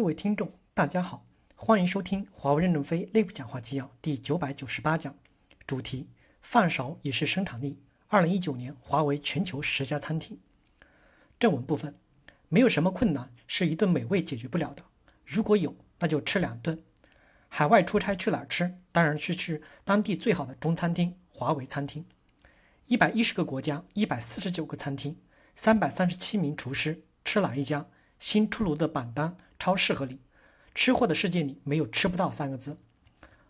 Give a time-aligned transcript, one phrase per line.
[0.00, 5.14] 各位听众，大家好，欢迎收听华为任正非内部讲话纪要第九百九十八讲，
[5.66, 6.08] 主题：
[6.40, 7.82] 饭少也是生产力。
[8.08, 10.40] 二零一九年华为全球十家餐厅。
[11.38, 11.94] 正文部分：
[12.48, 14.82] 没有什么困难是一顿美味解决不了的，
[15.26, 16.82] 如果有，那就吃两顿。
[17.50, 18.78] 海外出差去哪儿吃？
[18.92, 22.02] 当然去吃当地最好的中餐厅——华为餐厅。
[22.86, 25.18] 一百一十个国家，一百四十九个餐厅，
[25.54, 27.86] 三百三十七名厨师，吃哪一家？
[28.18, 30.18] 新出炉的榜单超适合你。
[30.74, 32.78] 吃货的世界里没有吃不到三个字。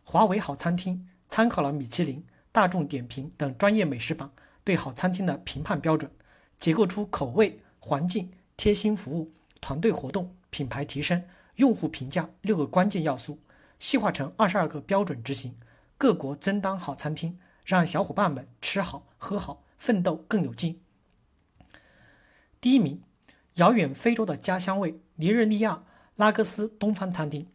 [0.04, 4.30] 华为好餐厅参考了米其林、大众点评等专业美食榜
[4.64, 6.10] 对好餐厅的评判标准，
[6.58, 11.22] 结构出口味、环境、贴心服务、团队活动、品牌提升、
[11.56, 13.38] 用户评价六个关键要素，
[13.78, 15.56] 细化成二十二个标准执行。
[15.96, 20.80] 各国争当好餐厅，让小伙伴们吃好喝好，奋斗更有劲。
[22.60, 23.00] 第一名。
[23.54, 25.82] 遥远非洲的家乡味，尼日利亚
[26.20, 27.46] 拉各斯东方餐厅。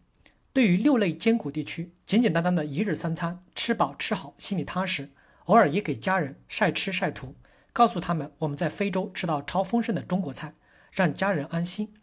[0.52, 5.12] 对于六类艰苦地区，简简单单的一日三餐，吃饱吃好，心里踏实。
[5.44, 7.35] 偶尔也给家人晒吃晒图，
[7.72, 10.55] 告诉他们我们在非洲吃到超丰盛的中国菜，
[10.91, 11.94] 让家人安心。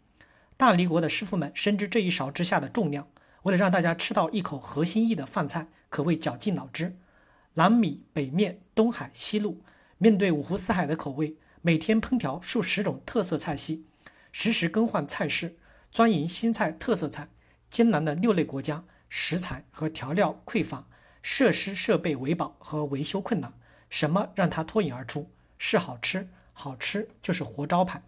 [0.55, 3.09] 大理国的师傅们深知这一勺之下的重量，
[3.41, 6.95] 为了让大家吃到一口合心意的饭菜，可谓绞尽脑汁。
[7.55, 9.61] 南米北面，东海西路，
[9.97, 13.83] 面对五湖四海的口味，每天烹调数十种特色菜系。
[14.31, 15.57] 实时更换菜式，
[15.93, 17.29] 专营新菜特色菜。
[17.69, 20.87] 艰难的六类国家，食材和调料匮乏，
[21.21, 23.53] 设施设备维保和维修困难，
[23.89, 25.31] 什么让它脱颖而出？
[25.57, 28.03] 是好吃，好吃就是活招牌。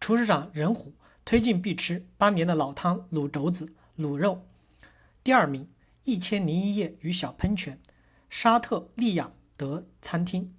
[0.00, 4.46] 厨师长任虎推荐必吃八年的老汤卤肘子、卤肉。
[5.22, 5.68] 第二名，
[6.04, 7.80] 一千零一夜与小喷泉，
[8.28, 10.54] 沙特利雅得餐厅，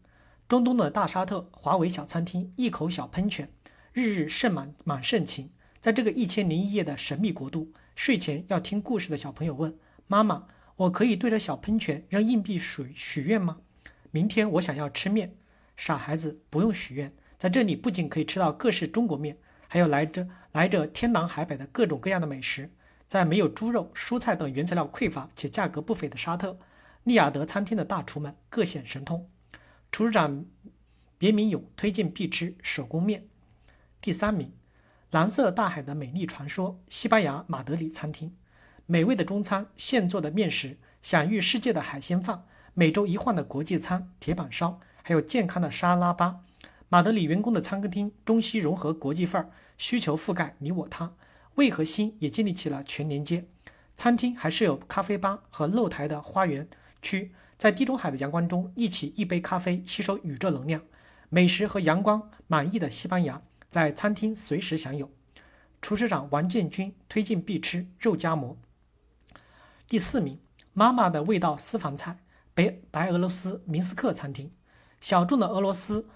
[0.48, 3.52] 中东的大沙特华为小餐厅，一口小喷泉。
[3.94, 5.52] 日日盛满满盛情，
[5.86, 10.48] 在这个一千零一夜的神秘国度，睡前要听故事的小朋友问妈妈
[10.78, 13.60] ：“我可以对着小喷泉扔硬币许许愿吗？”
[14.10, 15.36] 明天我想要吃面，
[15.78, 19.38] 傻孩子不用许愿，在这里不仅可以吃到各式中国面，
[19.68, 22.68] 还有来着来着天南海北的各种各样的美食。
[23.06, 26.58] 在没有猪肉、蔬菜等原材料匮乏且价格不菲的沙特，
[27.04, 29.30] 利雅得餐厅的大厨们各显神通。
[29.92, 30.46] 厨师长
[31.20, 33.28] 别名勇推荐必吃手工面。
[34.02, 34.52] 第三名，
[35.16, 38.34] 蓝色大海的美丽传说，西班牙马德里餐厅，
[38.86, 42.44] 美味的中餐，现做的面食，享誉世界的海鲜饭，
[42.74, 46.42] 每周一换的国际餐，铁板烧，还有健康的沙拉吧。
[46.90, 51.14] 马德里员工的餐厅中西融合国际范儿，需求覆盖你我他。
[51.54, 53.46] 胃和心也建立起了全连接，
[53.96, 56.68] 餐厅还设有咖啡吧和露台的花园
[57.02, 60.82] 区，在地中海的阳光中，一起一杯咖啡，吸收宇宙能量。
[61.30, 63.42] 美食和阳光满意的西班牙。
[63.70, 65.10] 在餐厅随时享有。
[65.82, 68.58] 厨师长王建军推荐必吃肉夹馍。
[69.88, 70.40] 第四名，
[70.74, 72.18] 妈妈的味道私房菜，
[72.56, 74.52] 北白俄罗斯明斯克餐厅，
[75.00, 76.08] 小众的俄罗斯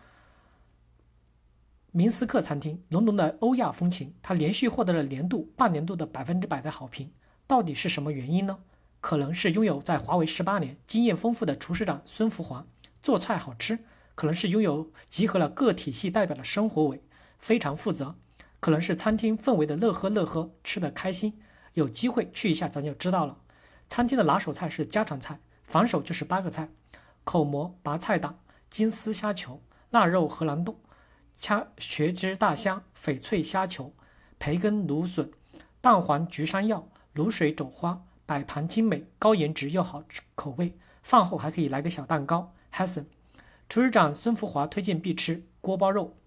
[1.91, 7.11] 明斯克餐厅，浓浓的欧亚风情，它连续获得了年度、半年度的百分之百的好评。
[7.45, 8.59] 到底是什么原因呢？
[9.01, 12.65] 可能是拥有在华为十八年经验丰富的厨师长孙福华
[13.03, 13.79] 做菜好吃，
[14.15, 17.01] 可能是拥有集合了各体系代表的生活伟。
[17.39, 18.15] 非常负责，
[18.59, 21.41] 可能是餐厅氛围的乐呵乐呵，吃得开心。
[21.73, 23.37] 有机会去一下，咱就知道了。
[23.87, 26.69] 餐厅的拿手菜是家常菜，防守就是八个菜：
[27.23, 28.37] 口蘑白菜胆、
[28.69, 30.79] 金丝虾球、腊肉荷兰豆、
[31.39, 33.93] 掐血汁大虾、翡翠虾球、
[34.37, 35.31] 培根芦笋、
[35.79, 40.77] 蛋黄菊山药、卤水肘花，摆盘精美，高颜值又好吃口味。
[41.01, 42.53] 饭后还可以来个小蛋糕。
[42.73, 43.05] Hassan，
[43.69, 46.17] 厨师长孙福华推荐必吃锅包肉。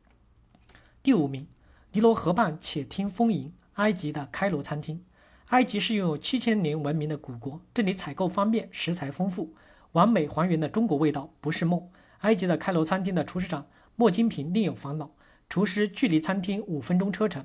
[1.02, 1.48] 第五名，
[1.90, 5.04] 尼罗河畔且听风吟，埃及的开罗餐厅。
[5.48, 9.52] 埃及是拥有七千年文明的古国，这里采购方便，食材丰富，
[9.92, 11.90] 完美还原的中国味道不是梦。
[12.20, 15.10] 埃及的开罗餐厅的厨师长莫金平另有烦恼，
[15.48, 17.44] 厨师距离餐厅五分钟车程，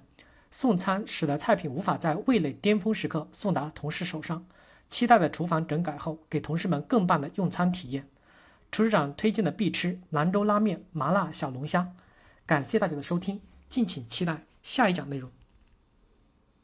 [0.51, 4.45] 送餐使得菜品无法在味蕾巅峰时刻送达同事手上。
[4.87, 8.07] 期待的厨房整改后，给同事们更棒的用餐体验。
[8.71, 11.93] 厨师长推荐的必吃兰州拉面麻辣小龙虾。
[12.47, 15.29] 感谢大家的收听，敬请期待下一讲内容。